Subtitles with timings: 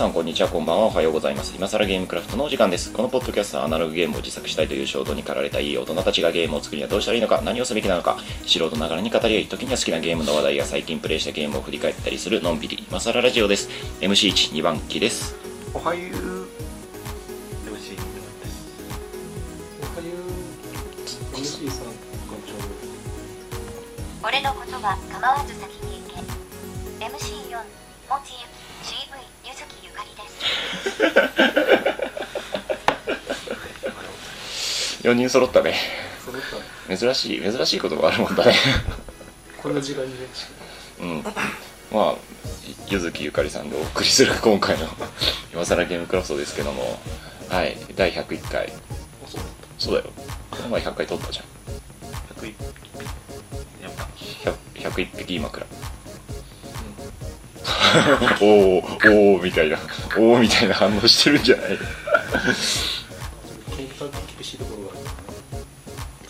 [0.00, 1.54] 皆さんこんにちはこんばんはおはようございます。
[1.54, 2.90] 今更ゲームクラフトのお時間です。
[2.90, 12.82] このポッドキャストはアナログゲームを自作したいという衝動に駆られたいい大人たちがゲームを作るにはどうしたらいいのか何をすべきなのか素人ながらに語り合い時には好きなゲームの話題や最近プレイしたゲームを振り返ったりするのんびり。
[12.88, 13.68] 今更ラジオです。
[14.00, 15.36] MC12 番機です。
[15.74, 16.12] おはゆう。
[17.68, 18.00] MC で
[18.48, 18.72] す？
[19.82, 21.36] おはよう。
[21.36, 22.54] MC さんこんにち
[24.24, 26.20] 俺のことは構わず先に行け
[27.04, 27.58] MC4
[28.08, 28.49] モチユ CV ゆずきゆかりです
[35.02, 35.70] 4人揃ったね。
[35.70, 35.74] っ
[36.88, 36.96] た。
[36.96, 38.54] 珍しい珍しいこともあるもんだね。
[39.62, 40.26] こんな時間にね。
[41.00, 41.22] うん。
[41.92, 42.14] まあ
[42.88, 44.86] ゆずきゆかりさんでお送りする今回の
[45.52, 47.00] 今更ゲームクラフトですけども。
[47.48, 48.72] はい第101回。
[49.78, 50.06] そうだよ。
[50.50, 51.46] この前100回撮ったじゃん。
[52.40, 52.54] 101
[53.82, 54.04] やった
[54.88, 55.66] 100 101匹今くら
[58.40, 58.84] おお
[59.32, 59.78] おおみたいな
[60.18, 61.78] おおみたいな反応してるんじゃない？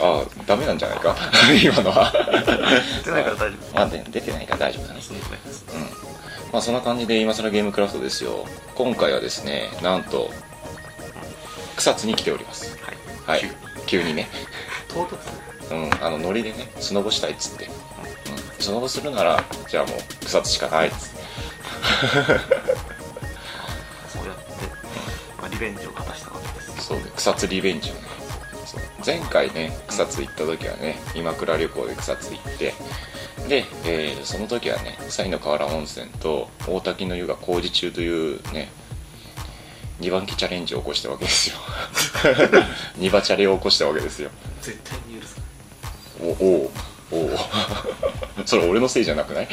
[0.00, 1.14] ああダメなんじゃないか？
[1.62, 2.11] 今のは。
[3.05, 3.75] 出ないから大丈夫。
[3.75, 5.00] まあで出てないから大丈夫だね。
[5.75, 5.80] うん。
[6.52, 8.47] まあそんな感じで今更ゲームクラフトですよ。
[8.74, 10.30] 今回はですねなんと
[11.77, 12.77] 草津に来ております。
[13.27, 13.41] はい。
[13.41, 13.50] はい。
[13.86, 14.28] 急にね。
[14.89, 15.17] 唐突。
[15.70, 17.72] うんあのノリでねスノボしたいっつって、うん、
[18.64, 21.09] スノボするならじゃあもう草津しかないっつって
[24.09, 24.43] そうやって、
[25.41, 26.83] まあ、リベンジを果たしたわけです。
[26.87, 28.01] そうで草津リベンジをね。
[29.05, 32.75] 前回ね草津行った時はね今倉旅行で草津行って
[33.48, 38.70] で、えーその時はね西の河原温泉と大滝の湯が工事中というね
[40.01, 41.57] 2番機チャレンジを起こしたわけですよ。
[43.01, 44.31] 2番チャレを起こしたわけですよ。
[44.62, 45.36] 絶対に許す
[46.20, 46.70] おお
[47.11, 47.39] おお
[48.47, 49.48] それ俺のせいじゃなくない？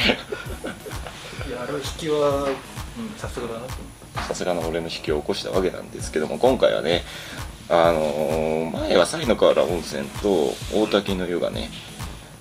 [1.48, 3.66] いやあれは引きはうんさすがだなと。
[4.16, 7.04] 思さすがの俺の引きを起こしたわけなんですけども今回はね
[7.70, 11.70] あのー前は西の河原温泉と大滝の湯がね、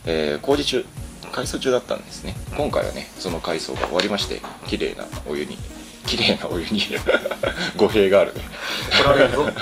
[0.07, 0.85] えー工事中
[1.33, 2.35] 改装中だったんですね。
[2.57, 5.59] 今回はねその改装が終わりまして綺麗なお湯に
[6.07, 6.81] 綺麗なお湯に
[7.77, 8.33] 語弊がある。
[8.35, 8.41] ね
[9.03, 9.45] 怒られるぞ。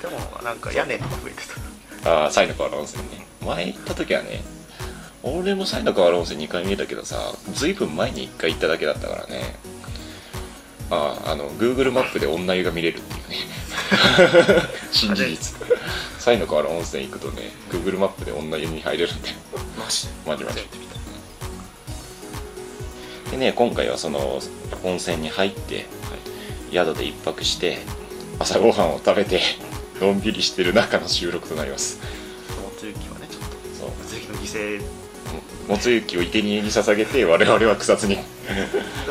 [0.00, 1.42] 建物がなんか屋根が増えて
[2.02, 3.26] たああ西の河原温泉ね。
[3.44, 4.42] 前行った時はね
[5.22, 9.56] 俺も西の河原温泉2回見えたけどさずいぶん前に1回行っただけだったからね。
[10.90, 13.36] あああの Google マップで女湯が見れるっていうね。
[14.90, 15.56] 新事実
[16.18, 19.36] 西の河原温泉行くとね Google マップで女湯に入れるんだよ。
[19.78, 20.06] マジ？
[20.06, 20.66] でマジマジ
[23.30, 24.40] でね今回はその
[24.82, 25.86] 温泉に入って
[26.72, 27.80] 宿で一泊して
[28.38, 29.42] 朝ごはんを食べて
[30.00, 31.98] のんびりしてる中の収録となります。
[32.62, 33.42] もつゆきはねちょっ
[33.78, 33.90] そう。
[33.90, 34.82] と税金の犠牲
[35.68, 38.16] もつゆきを生贄に捧げて我々は草津に。
[38.16, 38.22] で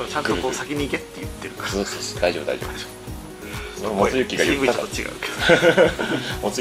[0.01, 1.69] もちゃんとこう先に行けって言ってるから。
[1.69, 3.79] そうそうそう大丈夫大丈夫。
[3.79, 4.81] そのもつゆきが言ったか。
[4.81, 4.87] ゆ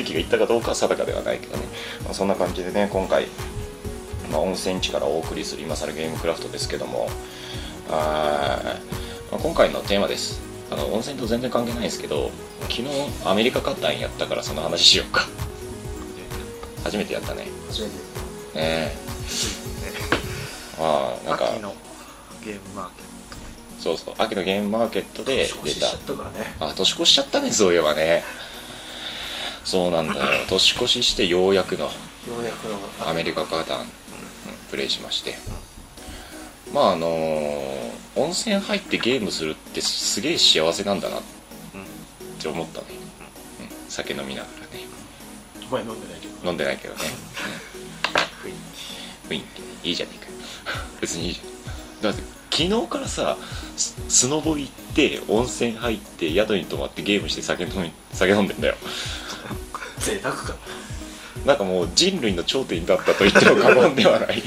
[0.05, 1.65] きが言ったかどうかは定かではないけどね、
[2.05, 3.29] まあ、そんな感じでね今回、
[4.31, 7.09] まあ、温泉地からお送りする今更ゲームクラフトですけども。
[7.89, 10.43] あー、まあ、今回のテーマです。
[10.71, 12.33] あの温泉と全然関係ないんですけど
[12.63, 12.89] 昨日
[13.25, 15.29] アメリカカタンやったからその話しようか。
[16.83, 17.35] 初めてやった。
[17.35, 17.47] ね。
[17.69, 18.01] 初めてね
[18.57, 18.93] え
[20.79, 21.75] まあなんか秋の
[22.45, 22.95] ゲームマーケ
[23.79, 25.87] そうそう秋のゲームマーケットで年越出た。
[25.87, 26.55] ししちゃったからね。
[26.61, 28.25] あ年越しちゃったねそういえばね。
[29.65, 30.21] そうなんだよ。
[30.49, 31.91] 年越ししてようやくのよ
[32.41, 32.79] うやくの
[33.09, 33.87] アメリカカタン、うん。
[34.71, 35.39] プレイしまして。
[36.73, 41.27] まああのー温泉入ってゲームするってすげえ幸せなんだなっット
[41.75, 41.87] うん。
[42.39, 42.87] て思ったね、
[43.61, 44.87] うん、酒飲みながらね。
[45.71, 46.49] お前飲んでないけど。
[46.49, 47.01] 飲んでないけどね、
[49.29, 49.41] 雰囲
[49.83, 49.89] 気。
[49.89, 50.31] いいじゃねえか
[51.01, 51.29] 別に。
[51.29, 51.57] いいじゃん
[52.03, 53.37] だって昨日からさ
[53.77, 58.77] ススノボ行って温泉入って宿に泊まってゲームして酒飲み酒飲んでんだよ。
[60.01, 60.55] 贅沢か。
[61.45, 64.41] なんかもう人類の頂点に立ったと言っても過言ではない。
[64.41, 64.45] し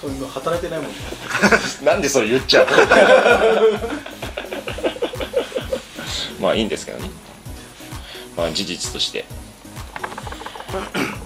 [0.00, 0.96] かも今働いてないもんね。
[1.84, 2.66] なんでそれ言っちゃう
[6.40, 7.10] まあいいんですけどね。
[8.36, 9.26] まあ事実として。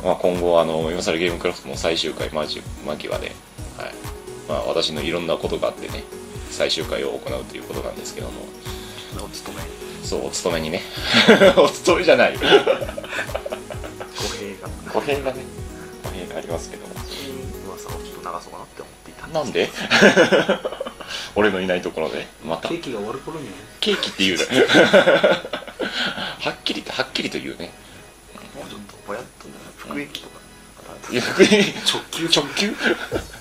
[0.03, 2.63] まあ今後あの今更ゲームクラフトも最終回間際
[3.19, 3.56] で、はい
[4.49, 6.05] まあ、私のいろんなことがあってね
[6.51, 8.47] 最終回を行うということなんですけども。
[9.17, 9.65] 気お勤め。
[10.05, 10.83] そうお勤めにね。
[11.57, 12.35] お勤めじゃない。
[12.35, 12.49] 語弊
[14.61, 14.69] が。
[14.93, 15.43] 語弊がね。
[16.05, 16.95] 語弊がありますけども。
[17.67, 19.69] 噂をちょっと流そうかなって思っていたんなんで？
[21.35, 22.69] 俺のいないところでまた。
[22.69, 23.47] ケーキが終わる頃に。
[23.47, 24.45] ねケーキって言うね
[26.41, 27.73] はっきりとはっきりと言うね。
[28.55, 30.37] もうちょっとぼやっとね福駅とか。
[31.11, 32.29] いや直直球。
[32.29, 32.75] 直球？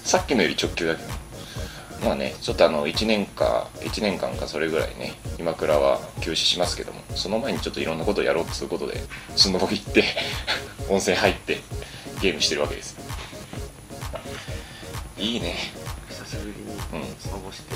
[0.05, 1.01] さっきのより直球だけ。
[1.01, 1.09] ど
[2.05, 9.01] まあねちょっとあの1年か1年間かそれぐらいね今倉は休止しますけどもその前にちょっといろんなことをやろうっつうことで
[9.35, 10.03] スノボ行って
[10.89, 11.59] 温泉入って
[12.21, 12.95] ゲームしてるわけです。
[15.17, 15.55] いいね。
[16.09, 17.15] 久しぶりにうん。
[17.19, 17.75] スノボして、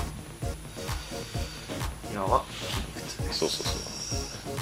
[2.12, 3.38] 今は筋肉痛です。
[3.40, 3.99] そうそうそう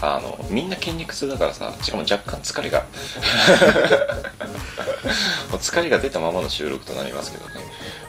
[0.01, 2.85] あのみんな筋肉痛だからさしかも若干疲れが。
[5.51, 7.55] もう疲れが出たままの収録となりますけどね。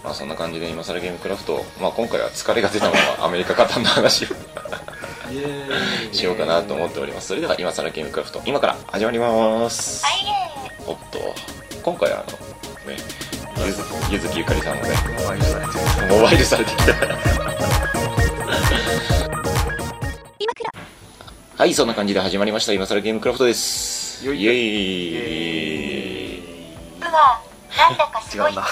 [0.04, 4.28] まあそんな感じで今更ゲームクラフト、まあ、今回は疲れが出たままアメリカ型の話を
[6.12, 7.28] しようかなと思っております。
[7.30, 10.04] それでは今更ゲームクラフト今から始まります。
[10.86, 11.20] おっと
[11.84, 12.38] 今回はあの
[12.94, 12.98] ね
[13.66, 13.82] ゆず
[14.12, 16.08] ゆずきゆかりさんもねモバイルされてる。
[16.16, 17.79] モバイルされてきた
[21.70, 22.74] はいそんな感じで始まりました。
[22.74, 24.26] 今更ゲームクラフトです。
[24.26, 25.20] イエよいよいー
[26.38, 26.40] イ。
[27.00, 27.40] うわ
[27.78, 28.64] なんだかすごい違うな。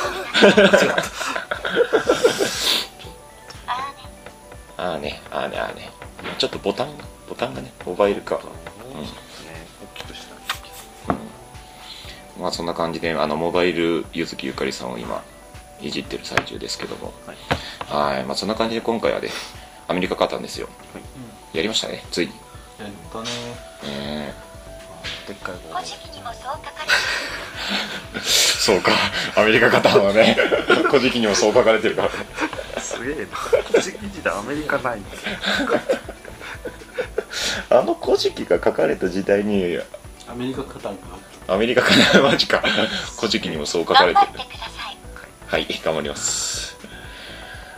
[4.78, 5.92] あああねああねああね。
[6.40, 6.88] ちょっとボタン
[7.30, 8.34] ボタンがねモバイルか。
[8.34, 11.14] もうちょっとね大きくした
[12.42, 15.24] まあそんな感じであのモバイルゆずきゆかりさんを今
[15.80, 17.14] いじってる最中ですけども。
[17.28, 18.16] はい。
[18.16, 18.24] はい。
[18.26, 19.30] まあそんな感じで今回はね
[19.88, 20.68] アメリカ勝ったんですよ。
[21.54, 22.34] やりましたねついに
[22.79, 23.29] やったね。
[23.85, 24.33] え。
[25.27, 28.91] でっかい棒古事記にもそう書かれてー そうか。
[29.35, 30.38] アメリカ勝ったのはね。
[30.89, 32.03] 古事記にもそう書かれてるか
[32.75, 32.81] ら。
[32.81, 33.25] すげえ
[33.74, 33.81] な。
[33.81, 35.29] 時期でアメリカないんですよ
[37.69, 39.77] あの古事記が書かれた時代に
[40.27, 40.94] アメリカカタン
[41.47, 42.62] がアメリカかなマジか。
[43.18, 44.27] 古事記にもそう書かれてる。
[44.27, 44.97] 頑張ってください。
[45.47, 46.77] はい、頑張ります。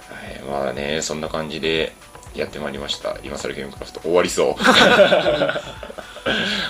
[0.09, 1.93] はい、まあね、そんな感じで
[2.35, 3.17] やってまいりました。
[3.23, 4.55] 今更ゲームクラフト終わりそう。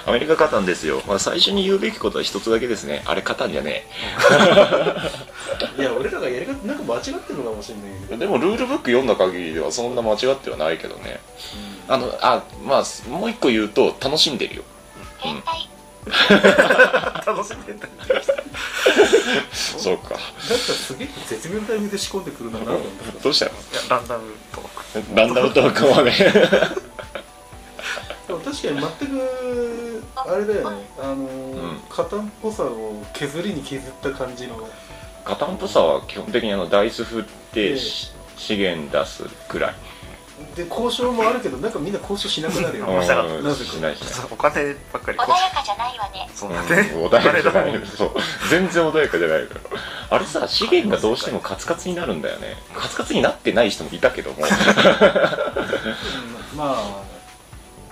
[0.06, 1.02] アメリカ勝ったんですよ。
[1.08, 3.04] まあ、最初に言うべきことは一つだけですね。
[3.06, 3.84] あれ勝ったんじゃね
[5.78, 8.18] いや俺らがやり方なんか間違ってるのかもしれないけえ。
[8.18, 11.20] どでもルールブック読んだ限りではそんな間違ってはないけどね。
[11.88, 14.64] あの、あ、まあ、もう一個言うと楽しんでるよ。
[15.18, 15.70] 変態
[17.26, 17.88] 楽しんでんだ
[19.54, 20.10] そうか。
[20.10, 22.88] だったらすげえ絶妙なタイミングで仕込んでくるなと思って
[23.24, 23.52] どうしたの？
[23.52, 23.60] いや
[23.90, 25.16] ランダムトーク。
[25.16, 26.12] ランダムトークもね。
[28.28, 30.90] でも確かに全くあれだよね。
[31.02, 31.78] あのん。
[31.90, 34.70] ー型っぽさを削りに削った感じの。
[35.26, 37.24] ガタンプさは基本的にあのダイス振っ
[37.54, 39.76] てし資源出すくらい。
[40.56, 42.86] で交渉もあるけどなんかみんな交渉しなくなるよ。
[42.86, 43.14] ねなぜ
[43.66, 44.14] かしないしない。
[44.14, 45.18] そうお金ばっかり。
[45.18, 46.30] 穏やかじゃないわね。
[46.34, 46.54] そう。
[46.54, 47.06] だねうん。
[47.06, 47.86] 穏やかじゃない。
[47.86, 48.12] そう。
[48.50, 49.50] 全然穏やかじゃないのよ
[50.10, 52.56] あれさ資源がどうしてもカツカツになるんだよね。
[52.74, 54.38] カツカツになってない人もいたけども。
[54.38, 54.44] うん
[56.58, 57.04] まあ。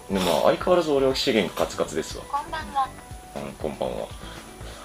[0.10, 2.88] でも相変わらず俺は資源がカツカツですわ、こんばんは。
[3.36, 4.08] うん、こんばんは。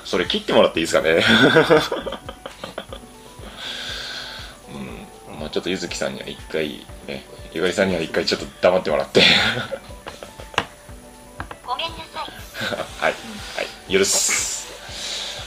[0.04, 1.22] それ切ってもらっていいですかね。
[5.30, 5.38] うん。
[5.38, 9.20] まあちょっとゆずきさんには一回ねゆかりさんには一回ちょっと黙ってもらって。
[11.66, 12.30] ごめんなさい。
[12.98, 14.62] はい、はい、許す。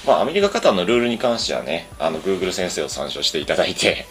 [0.06, 4.06] まあ、アメリカカタンのルールに関してはね、あの、Google 先生を参照していただいて、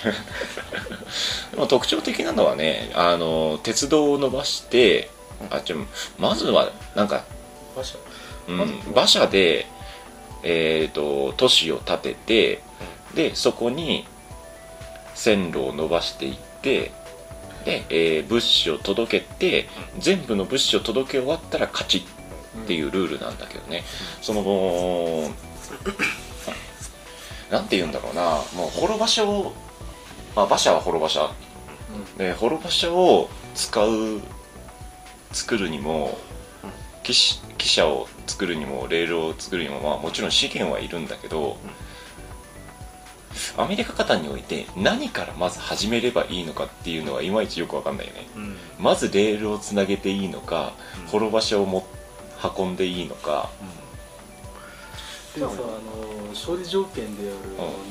[1.53, 5.11] でも特徴的なのはね、あの、鉄道を伸ばして、
[5.51, 5.77] あ、ちょ、
[6.19, 7.25] まずは、なんか、
[7.77, 7.97] 馬車。
[8.49, 8.61] うん
[8.91, 9.67] 馬車で、
[10.43, 12.63] えっ、と、都市を建てて、
[13.15, 14.05] で、そこに
[15.15, 16.91] 線路を伸ばしていって、
[17.65, 19.69] で、えー物資を届けて、
[19.99, 23.85] 全部の物資を届け終わったら勝ちっていうルールなんだけどね、
[24.23, 25.31] その後、
[27.51, 29.53] なんて言うんだろうな、もう滅場所を、
[30.35, 31.33] まあ、馬車は滅場車、
[32.19, 34.21] で滅場所を使う、
[35.33, 36.19] 作るにも、
[37.03, 41.59] 汽車を作るにも、レールを作るにも、まあ、もちろん資源はいるんだけど、
[43.57, 48.27] アメリカ型において何からまず始めればいいのかっていうのはいまいちよくわかんないよね。
[48.37, 48.57] うん。
[48.79, 50.73] まずレールをつなげていいのか、
[51.05, 51.07] うん。
[51.09, 51.87] 滅場所をも
[52.57, 53.51] 運んでいいのか、
[55.35, 57.33] でもさあの勝利条件である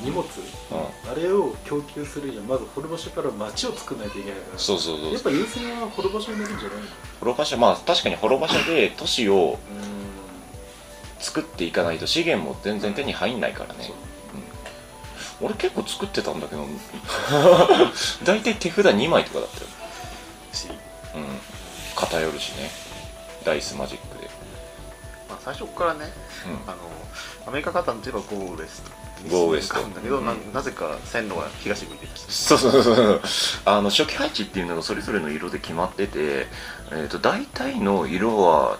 [0.00, 0.04] うん。
[0.04, 1.10] 荷物、うん。
[1.10, 4.58] あれを供給するにはまず掘る場所から町を作らないといけないから。
[4.58, 6.84] そうそうそうやっぱ優先は掘る場所になるんじゃないの？
[7.20, 9.58] 滅場所まあ確かに滅場所で都市を
[11.18, 13.92] う作っていかないと資源も全然手に入んないからね、う。
[13.92, 13.94] ん、
[15.40, 16.66] 俺結構作ってたんだけど。
[18.24, 19.66] 大体手札2枚とかだったよ。
[20.52, 20.68] し。
[21.14, 21.40] うん。
[21.96, 22.70] 偏るしね。
[23.44, 24.28] ダイスマジックで。
[25.28, 26.12] まあ、最初からね、
[26.46, 26.72] うん。
[26.72, 26.78] あの
[27.46, 28.90] アメリカカタンといえばゴーウエスト。
[29.28, 29.74] ゴーウエスト。
[29.74, 30.52] だけど、なうん。
[30.52, 33.20] なぜか線路が東向いてるそうそうそうそう。
[33.64, 36.46] あの初期配置っていうのがそれぞれの色で決まってて、
[36.90, 38.78] えー、と大体の色は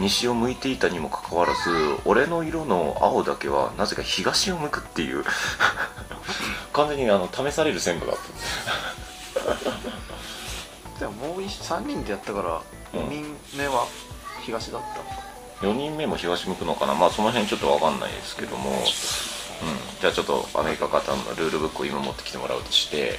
[0.00, 1.60] 西を向いていたにもかかわらず
[2.04, 5.24] 俺の色の青だけはなぜか東を向くっていう。
[6.72, 8.16] 完全にあの試される線路だっ
[11.00, 12.62] でももう3人でやったから
[13.00, 13.08] うん。
[13.08, 13.86] 4人目は
[14.44, 14.88] 東だった。
[15.60, 16.94] た4人目も東向くのかな？
[16.94, 18.76] まあその辺ちょっと分かんないですけども、うん、
[20.00, 23.18] じゃあちょっとアメリカ型のルールブックを今持ってきてもらうとして。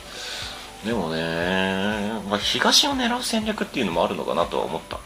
[0.85, 4.97] でもね、まあ、東を狙う戦略っていうのもあるのかなとは思った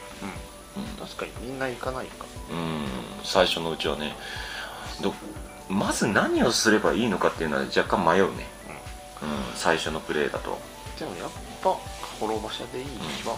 [1.25, 2.25] かにみんな行かないか。
[2.51, 2.86] うん
[3.24, 4.15] 最初のうちはね。
[5.01, 5.13] ど
[5.70, 8.46] まず何をすればいいのかっていうのは若干迷うね、
[9.22, 10.60] うん、最初のプレーだと。
[11.00, 11.30] でもやっ
[11.63, 11.77] ぱ
[12.20, 13.38] 滅馬車でいい気は、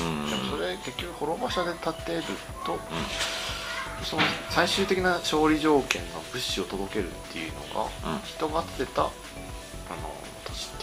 [0.00, 0.30] うん。
[0.30, 2.22] でもそれ結局滅馬車で立てる
[2.64, 2.78] と、
[4.04, 8.20] その最終的な勝利条件の物資を届けるっていうのが、うん。
[8.24, 9.12] 人が建てたあの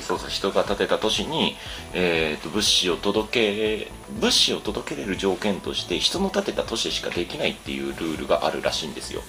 [0.02, 1.56] そうそう人が建てた都市に、
[1.94, 9.22] えー、と物資を届け物資を届けれる条件として人の建てた都市しかできないっていうルールがあるらしいんですよ。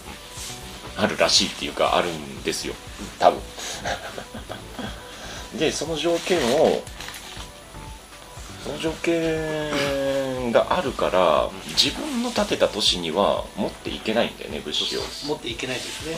[0.96, 2.74] あるらしいっていうかあるんですよ。
[3.18, 3.40] 多分。
[5.58, 6.82] でその条件を
[8.64, 15.02] その条件があるから自分の建てた都市には持っていけないんだよね物資を。
[15.26, 16.16] 持っていけないですね、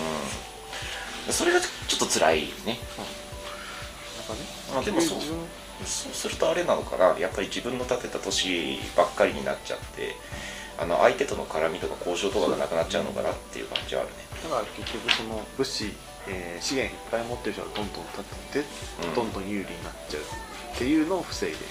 [1.26, 2.78] うん、それがちょっと辛いね。
[2.96, 3.06] なん
[4.26, 4.40] かね。
[4.76, 5.18] あでもそう。
[5.84, 7.18] そうするとあれなのかな。
[7.18, 10.16] やっぱり自分の建てた都市ばっかりになっちゃって
[10.78, 14.16] あの相手との絡みとか交渉とかがなくなっちゃうのかなっていう感じはあるね。
[14.42, 15.92] だから結局その物資、
[16.28, 18.66] えー資源いっぱい持ってる人がどんどん建てて、
[19.08, 19.14] うん。
[19.14, 20.22] どんどん有利になっちゃう
[20.74, 21.62] っていうのを防いでる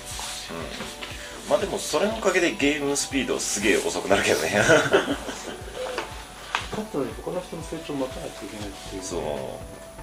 [0.51, 1.49] うん。
[1.49, 4.51] まあでもそれのおかげでゲームスピードすげえ遅くなるけどね。
[6.71, 9.21] 勝ったのに他の人の成長を待たないといけないっていうそう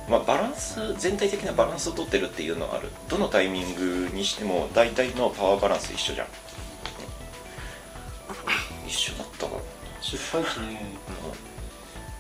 [0.09, 2.91] まあバランス全体的なバランスを取ってるっていうのはある。
[3.09, 6.31] どのタイミングにしても大体のパワーバランス一緒じゃん、う
[8.87, 8.89] ん。
[8.89, 9.61] 一緒だったかな
[10.01, 10.97] 出配地ね、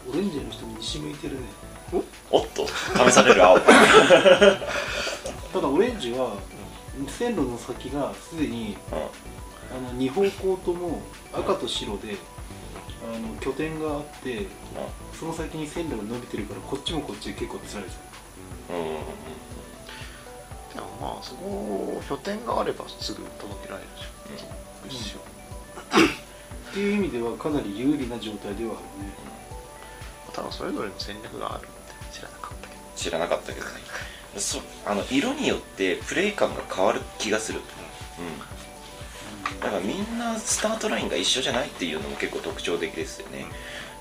[0.09, 1.41] オレンジの人に西向いてるね。
[2.31, 2.49] おっ？
[2.55, 2.67] と。
[2.67, 3.59] 試される青。
[3.61, 3.71] た
[5.61, 6.37] だオレンジは
[7.09, 8.99] 線路の先がすでにうん。
[9.75, 10.23] あの2方
[10.55, 11.01] 向とも
[11.33, 12.17] 赤と白で
[13.05, 14.47] あの拠点があって
[15.19, 18.01] その先に線路が伸びてるからこっちもこっちで結構辛いです
[18.71, 18.85] うんうん。
[18.85, 18.97] うん
[20.75, 24.89] でもまあそこ拠点があればすぐ届けられるじゃん。
[24.89, 29.13] 物資を、っていう意味ではかなり有利な状態ではあるね。
[30.33, 32.81] ただそれぞれの戦略があるって知らなかったけど。
[32.97, 33.73] 知らなかったけどね。
[34.39, 37.59] そあの色によってプレイ感が変わる気がする。
[37.59, 37.65] うん
[39.63, 43.47] だからみんなスタートラインが一緒じゃないっていうのも結構特徴的ですよね。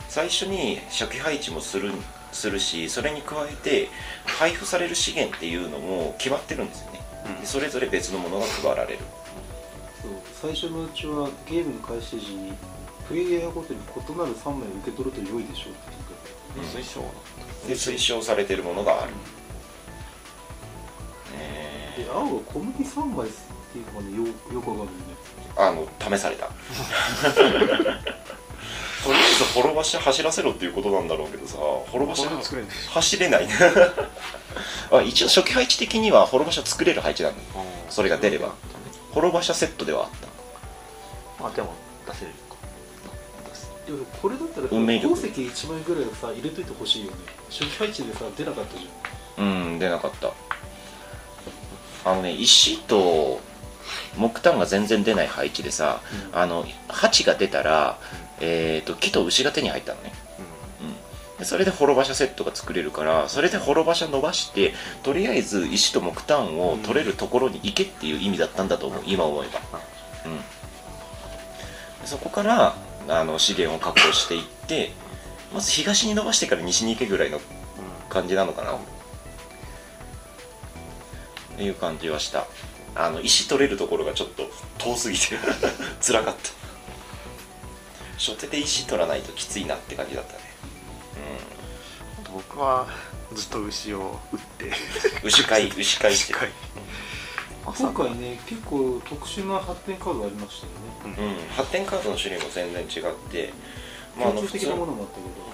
[0.10, 1.92] 最初に初期配置もする
[2.32, 3.90] するしそれに加えて
[4.26, 7.00] 配布される資源っていうのも決まってるんですよね、
[7.42, 9.00] でそれぞれ別のものが配られる。
[10.02, 10.12] そう。
[10.42, 12.54] 最初のうちはゲームの開始時に
[13.08, 15.80] プレイヤーごとに異なる3枚を受け取ると良いでしょうって
[16.56, 17.02] 言って推奨
[17.68, 19.18] で推奨されてるものがある、ね
[21.98, 23.32] で青が小麦3枚っ
[23.74, 25.11] ていうのがねよよくわかんないね
[25.58, 26.48] あの試された。
[29.04, 33.48] とりあえず滅場車走らせろっていうことなんだろうけどさ滅場車これ作れるんでし走れない。
[33.48, 33.54] ね
[34.92, 38.54] あ一応初期配置的には滅場車作れる配置なのょそれが出れば。
[39.12, 40.10] 滅場車セットではあっ
[41.38, 41.44] た。
[41.44, 41.74] まあでも
[42.08, 42.32] 出せる
[43.88, 45.16] でもこれだったら運命力。
[45.16, 47.18] 鉱石1枚ぐらいはさ入れといてほしいよね。
[47.50, 48.90] 初期配置でさ出なかったじ
[49.38, 50.32] うん出なかった。
[52.06, 53.42] あのね石と
[54.18, 56.02] 木炭が全然出ない配置でさ、
[56.34, 57.98] あの鉢が出たら、
[58.40, 60.14] えー、と木と牛が手に入ったのね。
[60.82, 61.40] うん。
[61.40, 69.60] でそれで滅場車セットが作れるからそれで滅場車伸ばしてとりあえず石と木炭を取れるところに行けっていう意味だったんだと思う今思えば、
[70.26, 70.46] うん、で
[72.06, 72.76] そこから
[73.08, 74.92] あの資源を確保していって
[75.54, 77.40] まず東に伸ばしてから西に行けぐらいの
[78.10, 78.76] 感じなのかな。
[78.76, 78.78] っ
[81.58, 82.48] ていう感じはした
[82.96, 85.38] あの石取れるところがちょっと遠すぎて
[86.02, 86.50] 辛かった。
[88.18, 90.40] 初手で石取らないときついなって感じだったね。
[92.22, 92.88] あと僕は
[93.34, 94.66] ずっと牛を打って。
[94.66, 94.72] うん
[95.24, 96.16] 牛飼い牛飼い。
[96.16, 96.34] して
[97.64, 101.38] 今回ね結構特殊な発展カードがありましたよね。
[101.48, 101.56] うん。
[101.56, 103.54] 発展カードの種類も全然違って
[104.18, 105.52] まああの共通的なも普のもあったけど。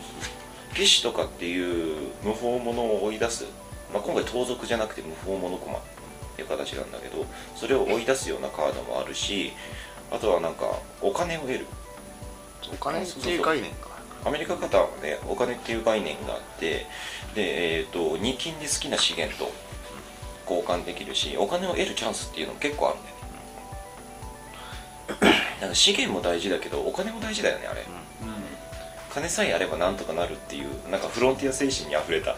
[0.78, 3.46] 通義士とかっていう無法者を追い出す、
[3.92, 5.80] まあ、今回盗賊じゃなくて無法者駒
[6.38, 7.26] っていう形なんだけど
[7.56, 9.54] それを追い出すようなカードもあるし
[10.12, 11.66] あとはなんかお金を得る。
[12.72, 13.78] お金っていう概念が
[14.26, 16.86] アメリカ方はねお金っていう概念があって
[17.34, 19.52] で、えー、と2金で好きな資源と
[20.50, 23.22] 交換できるしお金を得るチャンスっていうのも結構あるんだよね。
[25.62, 27.86] だから資源も大事だけどお金も大事だよねあれ
[29.18, 32.36] 金さえあればなんとかなるっていうなんかフロンティア精神にあふれた。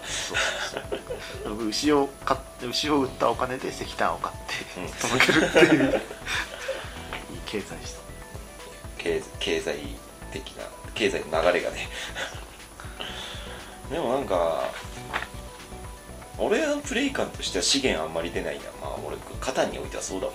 [1.68, 5.10] 牛を買って牛を売ったお金で石炭を買って、うん。
[5.10, 5.90] 届けるっていう。
[7.36, 8.00] いい経済した
[8.98, 9.76] 経経済
[10.32, 10.64] 的な
[10.96, 11.90] 経済の流れがね。
[13.92, 14.70] でもなんか
[16.38, 18.62] 俺のプレイ感としては資源あんまり出ないな。
[18.82, 20.34] まあ俺カタンにおいてはそうだわ。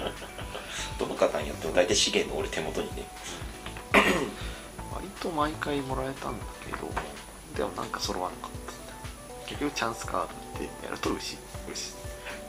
[0.98, 3.06] どのカタンやっても大体資源の俺手元にね。
[3.92, 4.25] 割
[5.20, 6.88] と毎回もらえたんだけど
[7.56, 8.56] でもなんか揃わなかった。
[9.48, 11.36] 結局チャンスカードってやると牛
[11.72, 11.94] 牛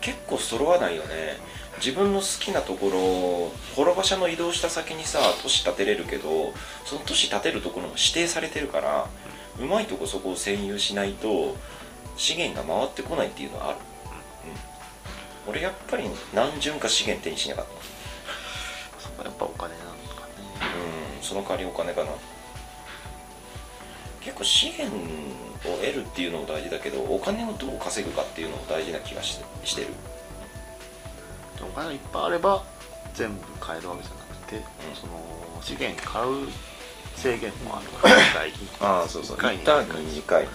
[0.01, 1.37] 結構揃わないよね。
[1.77, 6.53] 自分の好きなところ滅場所の移動した先にさ都市建てれるけど
[6.85, 9.07] その都市建てるところも指定されてるから
[9.59, 11.55] うまいとこそこを占有しないと
[12.15, 13.77] 資源が回ってこないっていうのはある、
[15.45, 17.71] うん、俺やっぱり何巡か資源手にしなかった。
[18.99, 20.33] そこはやっぱお金なのかね。
[21.19, 21.23] うん。
[21.23, 22.09] その代わりお金かな
[24.27, 24.93] 結構資源
[25.63, 29.87] を得るっていうのも大事だけどお金をどう稼ぐかっていうのも大事な気がしてしてる。
[31.61, 32.61] お金がいっぱいあれば
[33.13, 34.61] 全部買えるわけじゃなくて、ん。
[34.93, 35.13] その
[35.61, 36.49] 資源買う
[37.15, 38.57] 制限もあるから 大事。
[38.81, 39.37] ああそうそう。
[39.37, 40.49] 一回に1ターンに2回、うん、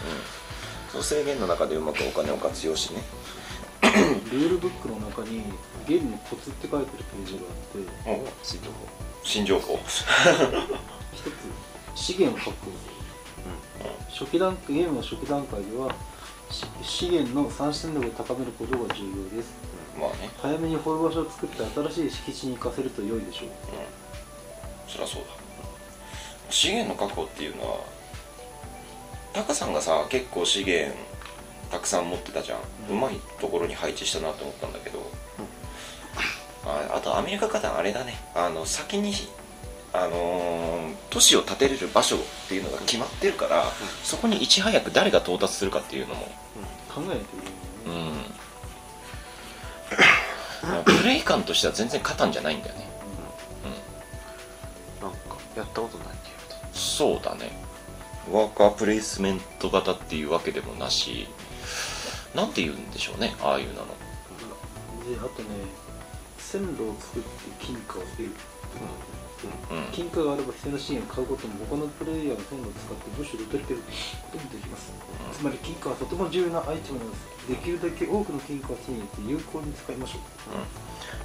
[0.90, 3.02] その制限の中でうまくお金を活用してね。
[4.30, 5.44] ルールブックの中に
[5.88, 7.40] ゲームのコツって書いてるページが
[8.12, 8.88] あって新情報。
[9.24, 9.80] 新情報。
[11.14, 11.32] 一つ
[11.94, 12.91] 資源を確保
[14.10, 15.94] 初期段ゲームの初期段階では
[16.50, 19.52] し資源の産出力を高めることが重要です。
[19.98, 20.30] まあね。
[20.40, 23.48] 早めに掘る場所を作って新しい敷地に行かせると良いでしょう。
[24.88, 25.28] そりゃそうだ。
[26.50, 27.80] 資源の確保っていうのは
[29.32, 30.94] タカさんがさ結構資源
[31.70, 32.58] たくさん持ってたじゃん、
[32.90, 35.10] うまいところに配置したなと思ったんだけど、
[36.66, 38.14] ああとアメリカ方あれだね。
[38.34, 39.14] あの先に
[39.92, 43.64] あのー都市を建てれる場所っていうのが決まってるから、
[44.02, 46.22] そこにいち早く誰が到達するかっていうのも。
[46.88, 47.24] 考えないとい
[47.84, 48.12] けないね、
[50.64, 52.88] うん プレイ感としては全然勝たんじゃないんだよね。
[55.02, 55.18] なんか
[55.54, 57.52] やったことないけどそうだね。
[58.30, 61.28] ワーカープレイスメント型っていうわけでもなし。
[62.34, 63.86] なんて言うんでしょうねああいうなの。
[63.86, 65.48] であとね
[66.38, 67.28] 線路を作って
[67.60, 68.32] 金貨を得る、うん
[69.92, 74.92] 金貨があれば必要な資源を買うことも他のプレイヤーの線路を使って物資を取りけることもできます、
[75.32, 77.32] つまり金貨はとても重要なアイテムなんです。
[77.48, 80.20] できるだけ多くの金貨を手に入れて有効に使いましょう。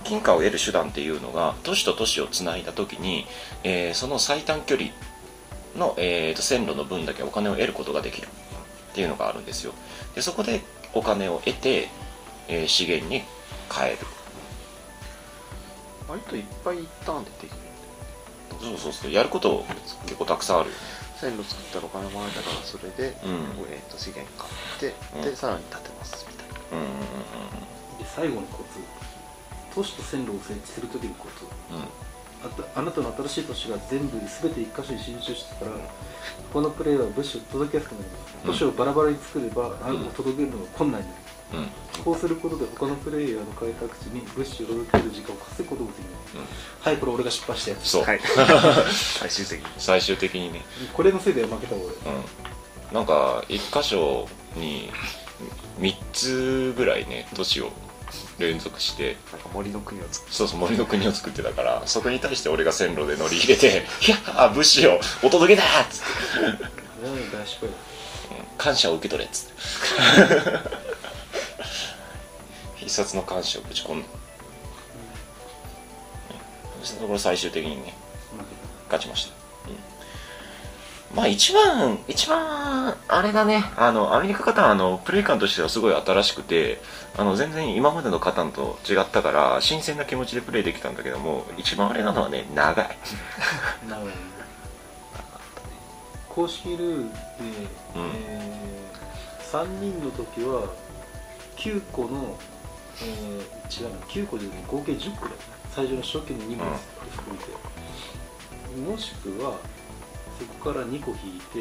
[0.03, 3.27] 金貨を得る手段っていうのが都市と都市をつないだ時に、
[3.63, 4.89] えーその最短距離
[5.75, 9.73] の、えーと線路の分だけお金を得ることができるっていうのがあるんですよ。
[10.15, 10.62] でそこで
[10.93, 11.89] お金を得て、
[12.47, 13.23] えー資源に
[13.71, 13.97] 変える。
[16.10, 17.58] 割といっぱい一旦でできる
[18.60, 19.12] そうそうそう。
[19.12, 19.65] やること
[20.06, 20.82] 結構たくさんあるよね。
[21.20, 23.65] 線路作ったらお金もらえたからそれで、うん。
[23.70, 25.22] えー、と資源買って、うん。
[25.22, 26.78] でさらに建てますみたいな。
[26.78, 28.80] うんうんで最後のコツ
[29.74, 31.78] 都市と線路を設置するときのコツうん。
[31.78, 31.84] うん
[32.43, 35.72] あたあなたの新しい都市が全部全て一箇所に集中してたら
[36.54, 41.22] 他のプレイヤーは物資を届けやすくなります都市をバラバラに作れば何も届けるのが困難になる
[41.54, 42.04] うん。
[42.04, 46.02] こうすることで他のプレイヤーの開拓地に物資を届ける時間を稼ぐことができ
[46.36, 46.46] ま
[46.84, 47.88] す、はいこれ俺が失敗したやつ。
[47.90, 48.20] そう、はい。
[49.20, 49.66] 最終的に。
[49.78, 50.66] 最終的にね。
[50.94, 51.92] これのせいで負けた俺うん。
[52.94, 54.90] なんか一箇所に
[55.80, 57.72] 3つぐらいね都市を
[58.40, 59.18] 連続して。
[59.54, 66.06] 森の国を作そうそう森の国を作ってたからそこに対して俺が線路で乗り入れて「いやー物資をお届けだ!」っつって。
[66.38, 66.64] あれは
[67.34, 67.70] 大失敗。
[67.70, 67.76] だ
[68.58, 70.87] 「感謝を受け取れ」っつって
[72.88, 74.02] 必殺の感謝をぶち込ん。
[74.02, 74.08] だ、
[76.80, 77.93] そしたらこれ最終的にね
[78.86, 79.34] 勝ちました、
[81.12, 83.65] うん、まあ一番一番あれだね。
[83.76, 86.80] あのアメリカカタンあのプレイ感としてはすごい新しくて
[87.17, 92.97] あの全然今までのカタンと違ったから新鮮な気持ちでプレイできたんだけども一番あれなのはね長い。
[93.86, 94.13] た長いね。
[96.30, 97.10] 公式ルールで、
[97.95, 100.71] えー、3人の時は
[101.58, 102.38] 9個の、
[103.04, 105.38] えー、違うな9個で、合計10個だよ
[105.72, 106.66] 最初の初期の荷物
[107.12, 109.60] 含めて、もしくは
[110.40, 111.60] そこから2個引いて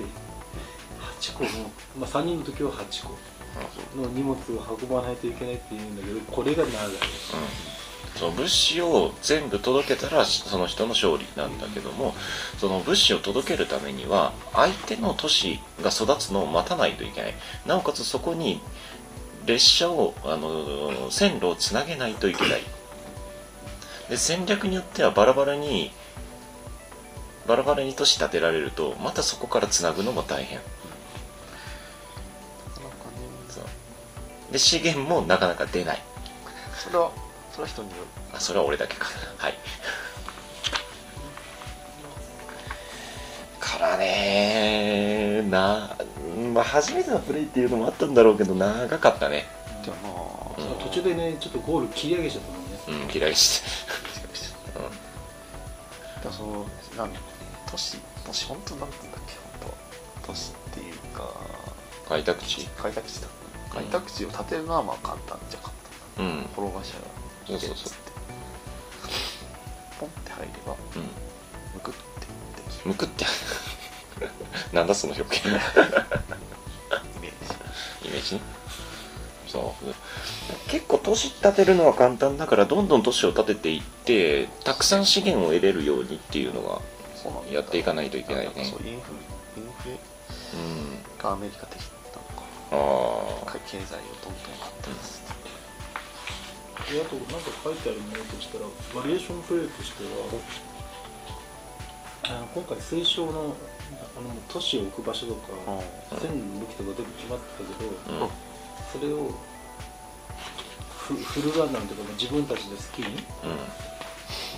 [1.21, 1.51] 8個の、
[1.99, 3.17] まあ、3人の時は8個
[3.97, 5.97] の荷物を運ばないといけないっていうん。
[5.97, 6.97] だけどこれが長いうん。
[8.17, 11.59] その物資を全部届けたらその人の勝利なん。
[11.59, 12.15] だけども
[12.59, 17.35] その物資を届けるためには相手の都市が育つのを待たないといけない
[17.67, 18.61] なおかつそこに
[19.47, 22.63] 列車をあの線路をつなげないといけない。
[24.11, 25.91] で戦略によってはバラバラに
[27.47, 30.61] バラバラに都市建てられるとまたそこからつなぐのも大変。
[34.51, 36.03] で資源もなかなか出ない。
[36.77, 37.11] それは
[37.53, 38.03] それは人による。
[38.35, 39.07] あそれは俺だけか。
[39.39, 39.55] はい。
[43.59, 45.97] からねな
[46.57, 49.45] まあ初めてのプレイっていうのもあったんだろうけど長かったね。
[49.85, 50.79] でもまあ、うん。
[50.85, 53.05] 途中でねちょっとゴール切り上げちゃったもんね。
[53.07, 53.67] うん嫌いして
[56.23, 56.67] でもその
[56.97, 57.17] なん
[57.71, 59.73] 都市都市本当なんて言うんだっけ本
[60.23, 61.31] 当都市っていうか
[62.09, 62.67] 開拓地？
[62.79, 63.29] 開拓地だ
[63.71, 65.75] 開拓地を建てるのはまあ簡単じゃ簡
[66.17, 66.43] 単うん。
[66.47, 67.01] 転がしが
[67.47, 67.93] そうそうそう
[70.01, 71.03] ポンって入ればうん。
[71.75, 73.27] むくってできるむくって。
[74.73, 75.45] なんだその表現
[78.35, 78.41] イメージイメージね。
[79.47, 80.71] そう。
[80.71, 86.81] 結構都市建てるのは簡単だからどんどん都市を建てていってたくさん資源を得れるようにっていうのが
[87.53, 88.65] やっていかないといけないね。
[88.65, 89.13] そうインフ
[89.57, 89.97] レインフレ
[90.55, 91.23] うん。
[91.23, 91.97] がアメリカ的なの
[92.73, 95.21] あか経済をどんどん発展させ
[96.91, 100.11] てであとなんか書いてあるものとしたらバリエーションプレイとしては
[102.55, 103.55] 今回清少の
[104.17, 105.53] あの都市を置く場所とか
[106.13, 106.21] うん。
[106.21, 107.91] 線の向きとか全部決まってたけど、
[108.23, 108.31] あうん。
[109.01, 109.31] それを
[110.89, 113.23] フフルランナーとかも自分たちで好きに？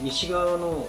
[0.03, 0.87] 西側の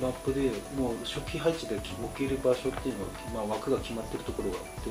[0.00, 1.84] マップでもう初期配置で置
[2.16, 3.10] ける場所っていうのが、
[3.46, 4.90] まあ、枠が決まってるところがあって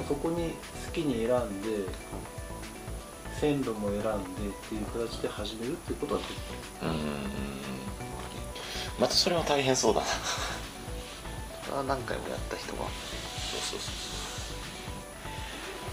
[0.00, 0.06] うん。
[0.06, 0.50] そこに
[0.86, 1.68] 好きに選んで
[3.40, 4.12] 線路も選んでっ
[4.68, 6.30] ていう形で始めるっていうことはでき
[6.82, 6.96] うんうん
[8.98, 11.82] またそれは大変そうだな。
[11.82, 12.78] 何回もやった人が。
[12.78, 13.90] そうそうそ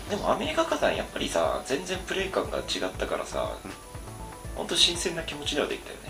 [0.07, 2.63] うでもアメリカ火山やっぱりさ全然プレイ感が違っ
[2.97, 3.55] たからさ、
[4.55, 6.01] 本当新鮮な気持ちではできたよね、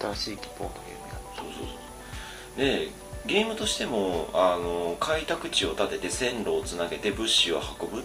[0.00, 1.70] 新しい希望のゲームやそうそうそ
[2.56, 2.58] う。
[2.58, 2.90] で
[3.26, 8.00] ゲームとしてもあの開拓地を建てて線路をつなげて物資を運ぶ。
[8.00, 8.02] っ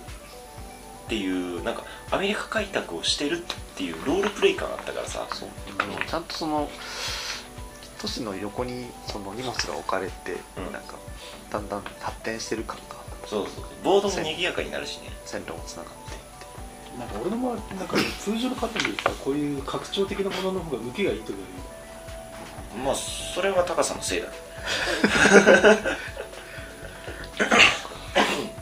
[1.09, 3.41] ていうなんかアメリカ開拓をしてるっ
[3.75, 5.27] ていうロールプレイ感あったからさ。
[5.33, 5.49] そう。
[6.07, 6.69] ちゃんとその
[8.01, 10.71] 都市の横にその荷物が置かれて、うん。
[10.73, 10.95] なんか
[11.51, 12.95] だんだん発展してる感が
[13.27, 13.65] そうそう。
[13.83, 15.11] ボードも賑やかになるしね。
[15.23, 16.19] 線路もつながっていっ
[16.95, 16.99] て。
[16.99, 21.39] なんか俺の周りなんか通常の方でさこういう拡張的なものの方が受けがいいとか
[22.83, 24.33] まあそれは高さのせいだね。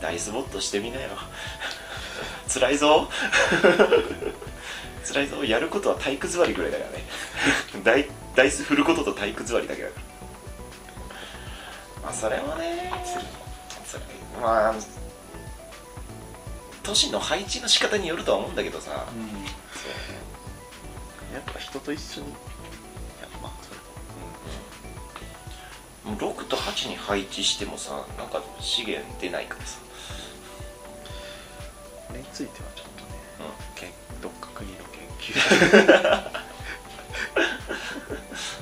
[0.02, 1.08] ダイスボットしてみなよ。
[2.46, 3.08] 辛いぞ。
[5.06, 5.44] 辛いぞ。
[5.44, 6.90] やることは体育座りぐらいだから
[7.94, 10.02] ねダイス振ることと体育座りだけだから。
[12.02, 12.90] まあそれもね
[13.84, 14.04] それ
[14.40, 14.74] まあ
[16.82, 18.98] 都市の配置の仕方によるとは思うんだけどさ、や
[21.38, 22.28] っぱ人と一緒に。
[22.28, 23.70] いやまあそ
[26.08, 29.78] れもう6と8に配置してもさなんか資源出ないからさ。
[32.08, 33.10] これについてはちょっとね、
[33.76, 33.90] けん
[34.20, 35.34] どっか国の研究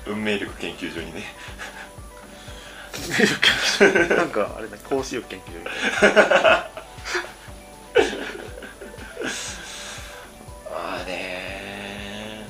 [0.09, 1.25] 運命力研究所にね。
[4.16, 5.59] なんかあれだ投資力研究所。
[5.59, 6.25] みたいな
[10.71, 12.44] ああね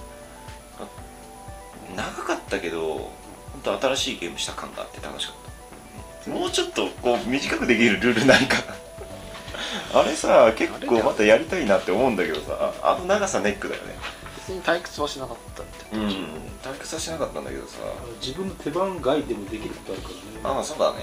[1.94, 3.10] 長かったけど
[3.52, 5.36] 本当新しいゲームした感があって楽しかっ
[6.24, 6.30] た。
[6.30, 8.56] もうちょっとこう短くできるルールないか。
[8.56, 12.74] なあれさ結構またやりたいなって思うんだけどさ。
[12.82, 13.94] あの長さネックだよね。
[14.36, 16.37] 別に退屈はしなかったみたいな、うん
[16.78, 17.78] 退屈はしなかったんだけどさ。
[18.20, 20.56] 自分の手番外でもできることあるからね。
[20.56, 20.98] ああそうだね。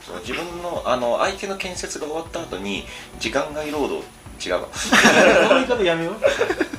[0.00, 2.84] そう自分のあの相手の建設が終わった後に
[3.18, 4.04] 時間外労働。
[4.44, 4.68] 違うわ。
[4.74, 6.14] その言い方やめよう。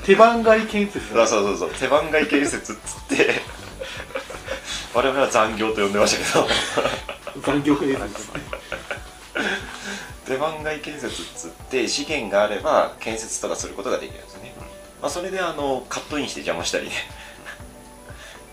[0.05, 1.07] 手番外建設。
[1.09, 1.69] そうそうそうそう。
[1.71, 3.41] 手番外建設っつって。
[4.93, 6.47] 我々は残業と呼んでましたけど。
[7.41, 8.31] 残業建設
[10.25, 14.53] 手番外建設っつって資源があれば建設とかすることができるんですね、
[15.01, 16.91] まあ、それであのカットインして邪魔したりね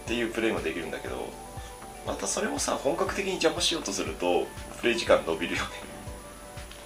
[0.05, 1.29] っていうプレイもできるんだけど
[2.07, 4.47] またそれもさ本格的に邪魔しようとすると
[4.81, 5.69] プレイ時間伸びるよね。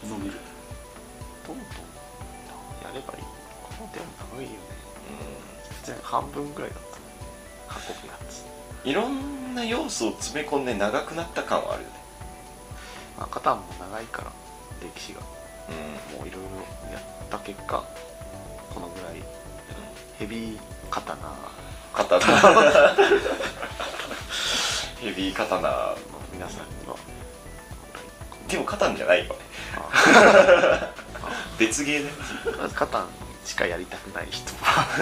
[0.09, 0.35] 伸びる。
[1.46, 1.72] どんどんや
[2.94, 3.24] ればいい。
[3.62, 4.57] このでも長いよね。
[5.85, 6.96] 全然半分ぐらいだった。
[6.96, 7.02] ね
[7.88, 8.44] 運ぶやつ。
[8.85, 11.94] いろんな要素を詰め込んで長くなった感はあるよね。
[13.18, 14.33] まあカタンも長いから
[14.81, 15.20] 歴史が。
[15.68, 16.18] うん。
[16.18, 16.42] もういろい
[16.87, 17.85] ろやった結果
[18.72, 19.22] このぐらい。
[20.18, 20.59] ヘビー
[20.90, 21.37] 刀の
[21.98, 22.20] 刀
[25.00, 25.96] ヘビー刀
[26.32, 26.94] 皆さんには
[28.46, 29.34] でも刀じゃないよ
[31.58, 32.11] 別ゲーね。
[32.61, 33.08] まずカタン
[33.44, 34.52] しかやりたくない人。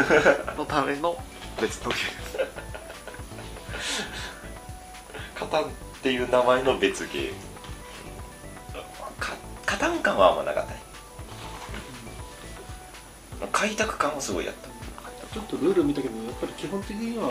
[0.56, 1.22] のための
[1.60, 1.96] 別のゲ
[5.34, 5.66] カタンっ
[6.02, 7.40] ていう名前の別ゲーム
[9.20, 9.34] か
[9.66, 10.80] カタン感はあんまなかったね。
[13.52, 14.65] 開拓感はすごいやった
[15.32, 17.30] ちょっとルール見たけどやっぱり基本的には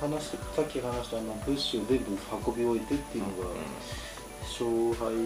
[0.00, 3.54] 話しさっき話したあの物資を全部運び終えてっていうのが
[4.42, 5.20] 勝敗の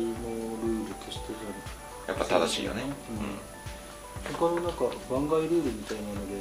[0.63, 2.65] ルールとしてじゃやっぱ正しい。
[2.65, 3.51] よねうん。
[4.35, 6.37] 他のなんか番外ルールみたいなので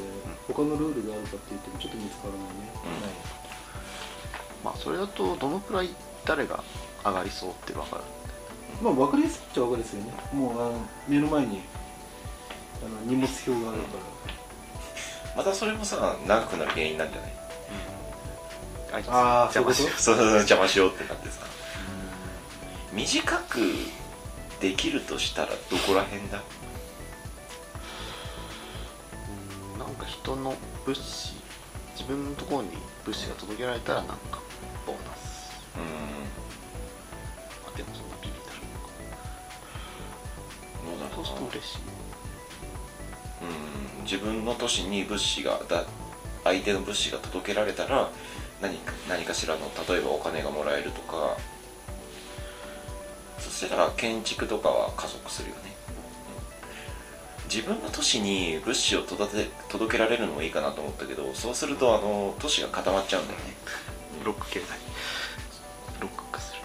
[0.48, 2.72] 他のルールがあるかって言ってもちょっと見つからないね、
[4.64, 5.90] まあそれだとどのくらい
[6.26, 6.64] 誰が
[7.06, 8.04] 上がりそうって分かる
[8.82, 10.14] まあ分かりやすいっちゃ分かりやすいよね。
[10.34, 11.62] もうあの目の前に
[12.84, 14.34] あの荷物表があるから、
[15.40, 17.32] またそれもさ長くなる原因なんじゃない？
[18.92, 19.08] あいつ。
[19.10, 21.40] あー邪魔しよそうそうそう邪魔しようってなってさ。
[22.92, 23.60] 短く
[24.60, 26.40] できるとしたらどこら辺だ？
[26.40, 26.42] う
[29.74, 31.36] うんなんか人の物資
[31.94, 32.72] 自分のところに
[33.06, 34.42] 物資が届けられたらなんか
[34.86, 35.56] ボーナス。
[35.78, 35.80] う
[37.66, 38.58] まあでもそんなビビたる
[40.96, 41.78] んどうだそうすると嬉しい。
[41.78, 41.89] うん
[44.10, 45.86] 自分の都市に物資がだ
[46.44, 48.10] 相手の物資が届けられたら
[48.62, 51.38] 何か何かしらの例えばお金がもらえるとか。
[53.40, 55.70] そしたら建築とかは加速するよね、うん
[57.50, 63.46] 自分の都市に物資を届け届けられるのもいいかなと思ったけどそうするとあの都市が固まっちゃうんだよね。
[64.24, 64.66] ロック経済
[66.00, 66.60] ロック化する。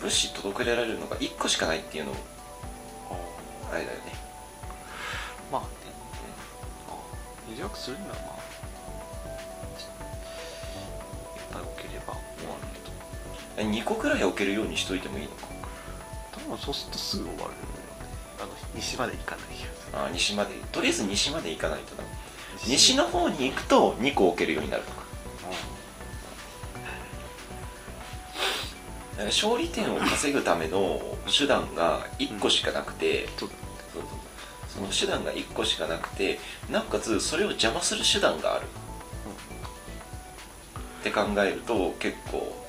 [0.00, 2.12] 物資届けられるのが1個しかないっていうの
[7.74, 8.38] するにはまあ
[11.36, 12.66] いっぱい置ければ終わる
[13.56, 15.46] けど2個くらい置けるようにしといてもいいのか。
[16.32, 17.54] 多分そうするとすぐ終わるよね。
[18.40, 20.50] あの西まで行かない気がするあ西まで。
[20.72, 22.02] とりあえず西まで行かないとな
[22.66, 22.96] 西。
[22.96, 25.04] の方に行くと2個置けるようになるとか。
[29.12, 33.63] だから勝利点を稼ぐための手段が1個しかなくて、そうだねそうそう
[34.74, 38.64] その手段が1個しかなくてなおかつそれを邪魔する手段がある、
[41.00, 42.64] って考えると結構。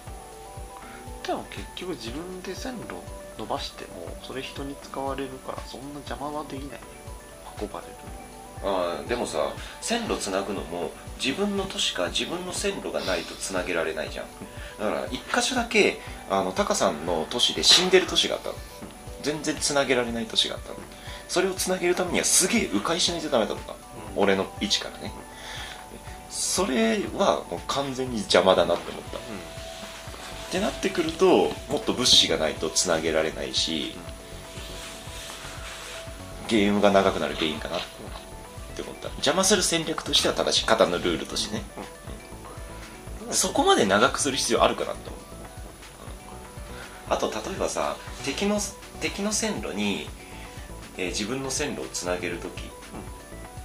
[1.26, 2.96] でも結局自分で線路
[3.40, 6.80] 伸ばしてもそれ人に使われるからそんな邪魔はできないね。
[7.60, 7.94] 運ばれる。
[8.64, 10.92] あーでもさ線路つなぐのも
[11.24, 14.26] 自分の都市か自分の線路がないとつなげられないじゃん。
[14.80, 18.56] だから一箇所だけあのタカさんの都市で死んでる都市があったの。
[19.24, 20.76] 全然つなげられない都市があったの
[21.28, 23.78] それをつなげるためにはすげえ迂回しないとダメだったの、
[24.16, 24.24] うん。
[24.24, 25.12] 俺の位置からね。
[26.30, 29.18] それはもう完全に邪魔だなって思った。
[29.18, 29.22] っ
[30.52, 33.96] てなってくるともっと物資がないとつなげられないし、
[36.48, 37.82] ゲームが長くなる原因かなっ
[38.76, 39.08] て思った。
[39.10, 40.66] 邪魔する戦略としては正しい。
[40.68, 41.64] 型のルールとしてね、
[43.32, 45.22] そこまで長くする必要あるかなって思う
[47.10, 48.60] あと例えばさ敵の
[49.00, 50.08] 敵の線路に、
[50.98, 52.62] えー自分の線路をつなげるとき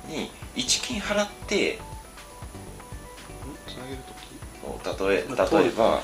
[0.09, 1.79] に1金払って
[3.67, 6.01] つなげるとき例え例えば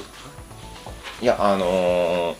[1.21, 2.37] いやあのー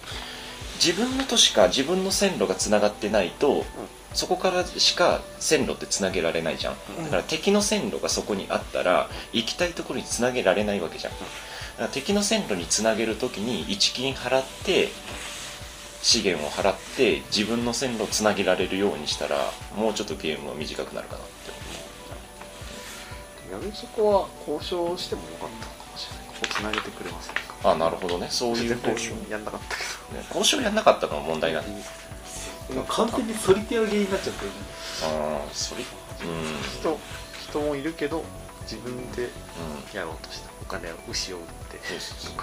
[0.77, 3.65] 自分の都市か自分の線路がつながってないと、
[4.13, 11.25] そこからしか線路ってつなげられないじゃん、だから敵の線路がそこにあったら行きたいところにつなげられないわけじゃん、だか
[11.79, 14.89] ら敵の線路につなげるときに1金払って
[16.07, 21.35] 資源を払って自分の線路をつなげられるようにしたらもうちょっとゲームは短くなるかなって
[23.51, 26.27] 逆にそこは交渉してもよかったのかもしれない。
[26.29, 27.41] ここつなげてくれませんか？
[27.65, 28.29] 思うあなるほどね。
[28.31, 31.69] そういう交渉、やんなかったけね交渉やんなかったのが問題なんだ。
[32.71, 34.57] 今完全にソリティアゲーになっちゃったよね。
[35.03, 36.83] ああそれうん。
[36.85, 36.99] ど
[37.51, 38.23] 人人もいるけど
[38.63, 39.31] 自分でうん。
[39.97, 40.51] やろうとした。
[40.63, 41.79] お金を牛を売って。
[41.83, 42.35] そうそうそう。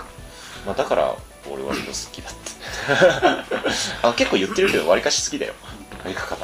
[0.65, 1.15] まあだから
[1.49, 2.51] 俺割と好きだって。
[4.03, 5.53] あ結構言ってるけど割かし好きだよ。
[6.03, 6.35] やり方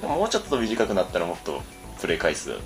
[0.00, 1.62] でももうちょっと短くなったらもっと
[2.00, 2.56] プレイ回数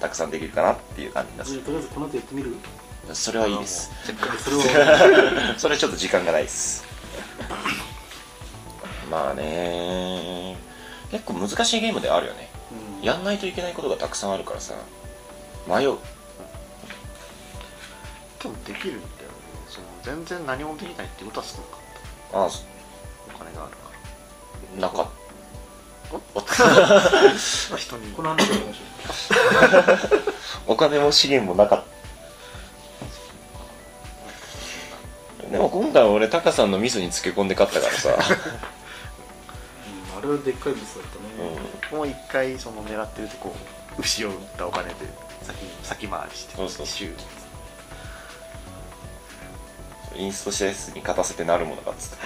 [0.00, 1.52] たくさんできるかなっていう感じがす。
[1.52, 2.50] じゃあとりあえずこの後やってみる？
[2.50, 2.56] る
[3.14, 3.90] それはいいです。
[5.58, 6.84] それちょっと時間がないです。
[9.10, 10.56] まあね。
[11.10, 12.50] 結構難しいゲームではあるよね。
[13.00, 13.04] うん。
[13.04, 14.74] やんないといけないことがたくさんあるからさ。
[15.66, 15.98] 迷う。
[18.42, 19.00] でもできる
[20.06, 21.80] 全然何もできないってことは少なかっ
[22.32, 22.48] ああ。
[22.48, 22.56] た
[23.34, 23.90] お金があるか
[24.80, 25.10] なかっら
[27.76, 28.12] 人に。
[28.12, 28.48] この話
[30.68, 31.84] お金も資源もなかっ
[35.42, 35.48] た。
[35.50, 38.10] でも今回は俺タカさんのミスにつけ込んで勝ったからさ。
[38.10, 38.12] う、
[40.18, 41.50] あれはでっかいミスだったね、
[41.90, 41.98] うん。
[41.98, 43.56] もう一回その狙ってるとこ
[43.98, 44.94] う牛を売ったお金で
[45.42, 46.86] 先先回りしてそうそう
[50.18, 52.16] インストしたやつに勝たせてなるものかっつって。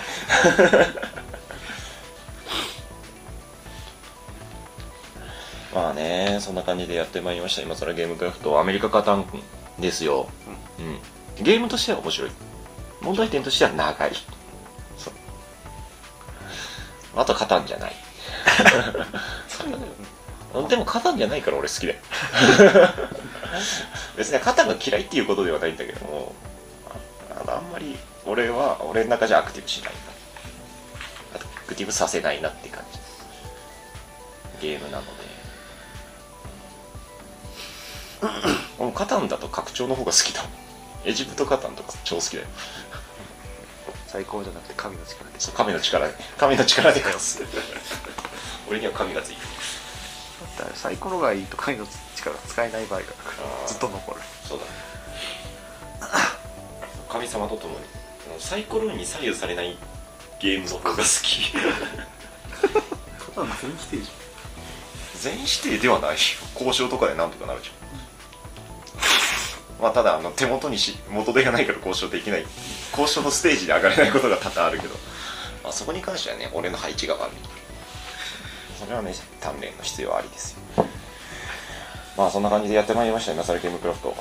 [5.74, 7.62] まあねそんな感じでやってまいりました。
[7.62, 9.24] 今更ゲームクラフトアメリカカタン
[9.78, 10.28] ですよ、
[10.78, 12.30] うん、ゲームとしては面白い。
[13.00, 14.12] 問題点としては長い。
[14.98, 15.14] そう。
[17.16, 17.92] あとカタンじゃない。
[20.68, 21.98] でもカタンじゃないから俺好きだよ。
[24.16, 26.00] 別にカタンが嫌いっていうことではないんだけど
[27.80, 27.98] り。
[28.26, 29.94] 俺は俺の中じゃアクティブしない
[31.34, 32.98] アクティブさせないなって感じ。
[34.68, 35.10] ゲームなので。
[38.78, 40.52] もうカタンだと拡張の方が好きだもん。
[41.04, 42.48] エジプトカタンとか超好きだよ。
[44.06, 45.40] 最高じゃなくて神の力で。
[45.40, 46.14] そう神の力で。
[46.36, 47.46] 神の力で勝つ。
[48.68, 49.46] 俺には神がついてる。
[50.58, 53.06] だってサイコロがいいと神の力が使えない場合が
[53.66, 54.20] ずっと残る。
[54.42, 54.89] そうだね
[57.10, 57.80] 神様と共に。
[58.38, 59.76] サイコロに左右されない
[60.40, 61.52] ゲームの方が好き。
[61.52, 61.58] カ
[63.34, 64.10] タン全否定じ
[65.20, 66.16] 全否定ではないよ
[66.54, 67.72] 交渉とかでなんとかなるじゃ
[69.78, 69.82] ん。
[69.82, 72.46] まあただあの手元にし元手がないから交渉できない。
[72.92, 74.94] 交渉のステージで上がれないことが多々あるけど、
[75.62, 77.36] まあ、そこに関してはね俺の配置が悪い。
[78.78, 80.86] それはね鍛錬の必要ありですよ。
[82.16, 84.14] まあそんな感じでやってまいりました今更ゲームクラフト。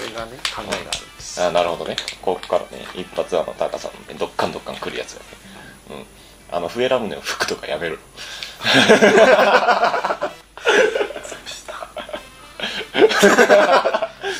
[0.00, 1.96] れがね考えがあるんですあなるほどね。
[2.22, 5.26] ここからね、一発あのタカさんのね、どっかんどっかん来るやつがね。
[5.90, 5.94] う
[6.54, 6.56] ん。
[6.56, 7.96] あの、笛ラムネの服とかやめろ。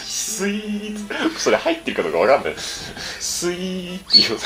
[0.04, 1.40] スイーツ。
[1.40, 2.54] それ入ってるかどうかわかんない。
[2.58, 4.40] スイーって言う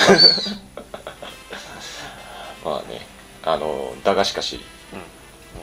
[2.64, 3.06] まあね。
[3.44, 4.60] あのだがしかし
[4.92, 4.98] うん。
[4.98, 5.06] 面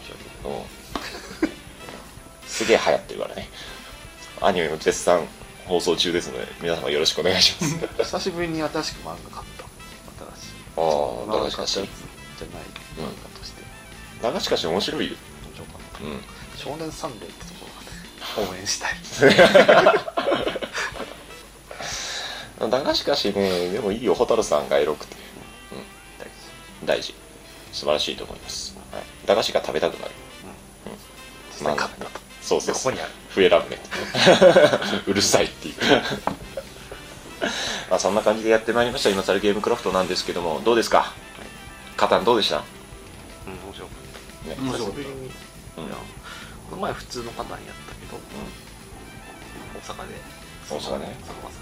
[0.04, 0.66] 白いうん
[2.48, 3.50] すげえ流行ってるからね。
[4.42, 5.26] アニメも絶賛
[5.66, 8.04] 放送中ですので皆様よろしくお願いします。
[8.04, 9.64] 久しぶりに新しく漫画買った。
[10.36, 10.56] 新しい。
[10.78, 10.82] あ
[11.30, 11.90] あだがしかしじゃない
[12.98, 13.64] 漫画として。
[14.22, 15.18] だがしかし面白いよ。
[16.02, 16.22] うん。
[16.58, 17.54] 少年サンデーってと
[18.38, 18.96] 応援したい。
[22.70, 25.16] だがしかしねでもいいよ蛍さんがエロくて、
[26.82, 27.16] うん、大事。
[27.72, 30.12] 素晴らしいと思います、はい、だがしが食べたくなる、
[30.86, 30.92] うん。
[31.52, 32.12] 実際買ったと。
[32.42, 33.12] そうそうここにある。
[33.30, 33.78] 笛ラムネ
[35.06, 35.76] うるさいっていう。
[37.90, 39.10] まあそんな感じでやってまいりました。
[39.10, 40.62] 今更ゲームクラフトなんですけども。
[40.66, 41.14] どうですか？
[41.96, 42.64] カタンどうでした、ね、
[43.48, 44.62] うん面白かった。
[44.62, 45.32] 面白かっ久しぶりに、うん。
[45.32, 45.36] こ
[46.72, 48.22] の前普通のパターンやったけど、
[49.80, 50.40] 大阪で。
[50.70, 51.60] 大阪ねそのまさ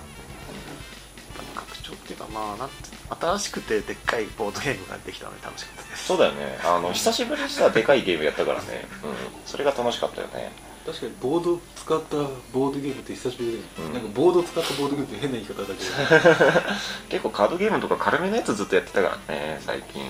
[1.55, 2.75] 拡張っていうかまあなんて
[3.09, 6.05] 新しくてでっかいボードゲームができたので楽しかったです。
[6.07, 6.57] そうだよね。
[6.65, 9.13] あの久しぶりにさでかいゲームやったからね、うん、
[9.45, 10.51] それが楽しかったよね。
[10.85, 12.15] た確かにボードを使った
[12.51, 13.93] ボードゲームって久しぶりだよね、うん。
[13.93, 15.79] なんかボードを使ったボードゲームって変な言い方だけど。
[17.09, 20.01] 結構カードゲームとか軽めのやつずっとやってたからね最近。
[20.01, 20.09] うん。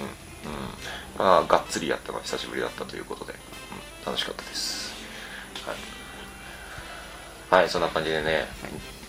[1.20, 4.94] まあがっつりやったのは久しぶりだったということで、うん、楽しかったです。
[5.66, 5.76] はい、
[7.50, 8.46] はい、そんな感じでね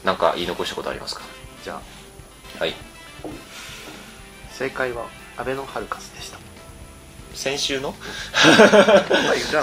[0.05, 1.23] なんか言い残したことありますか？
[1.65, 1.81] じゃ
[2.57, 2.61] あ。
[2.61, 2.75] はい。
[4.53, 6.39] 正解はアベノハルカスでした。
[7.35, 7.95] 先週の？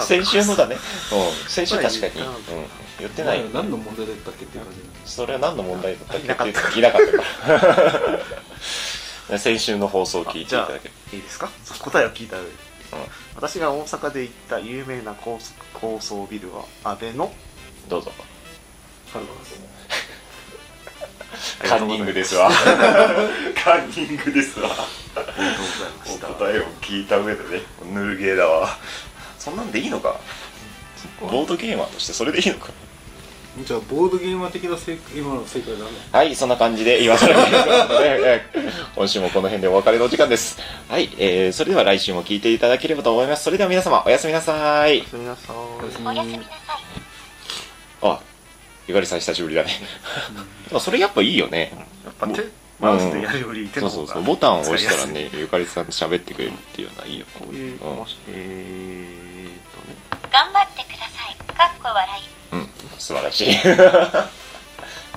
[0.06, 0.76] 先週のだね、
[1.12, 2.34] うん、先週確かに、うん
[2.98, 3.64] 言ってなかっ、言ってない。
[3.64, 4.80] 何の問題だったっけっていう感じ。
[5.04, 6.78] それは何の問題だったっけっていう。
[6.78, 7.00] いなかっ
[7.46, 7.68] たか
[9.28, 9.38] ら。
[9.38, 10.88] 先週の放送を聞いていただけ。
[10.88, 11.50] るいいですか？
[11.80, 12.48] 答えを聞いた上で。
[12.48, 12.56] うん。
[13.34, 17.30] 私が大阪で行った有名な高速高層ビルは安倍の？
[17.90, 18.12] どうぞ
[19.16, 19.32] ハルカ
[21.38, 22.50] スカンニングですわ。
[23.62, 24.70] カンニングですわ。
[24.70, 24.74] あ
[25.20, 25.52] りがとうござい
[25.98, 26.26] ました。
[26.28, 27.62] 答えを聞いた上でね
[27.92, 28.78] ぬるゲーだわ。
[29.38, 30.16] そんなんでいいのか？
[31.20, 32.68] ボードゲーマーとしてそれでいいのか？
[33.64, 35.78] じゃあボードゲーマー的な正今の正解だ？
[35.78, 37.34] ねはいそんな感じで今更
[38.94, 40.58] 今週もこの辺でお別れのお時間です。
[40.88, 43.44] はい、えー、それでは来週も聞いていただければと思います。
[43.44, 44.98] それでは皆様おやすみなさい。
[44.98, 45.56] おやすみなさい。
[45.56, 46.40] おやすみなさい。
[48.02, 48.20] あ
[48.86, 49.70] ゆかりさん久しぶりだね。
[50.80, 51.72] それやっぱいいよね。
[52.04, 52.42] やっぱ手
[52.78, 54.22] マウスでやるより手そうそうの方がそう。
[54.24, 57.96] ボタンを押したらねゆかりさんと喋ってくれるっていうのはいいよすいこういう、うん。
[57.96, 59.96] もしえーっとね。
[60.30, 61.36] 頑張ってください。
[61.56, 62.56] かっこ笑い。
[62.56, 62.68] うん。
[62.98, 63.54] 素晴らしい。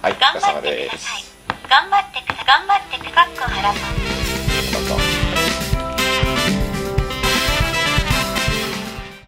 [0.02, 1.24] はいお疲れ頑張様ってくですださい。
[1.70, 5.09] 頑張ってくだ頑張ってくかっこ腹パンどうぞ